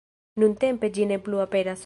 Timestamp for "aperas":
1.49-1.79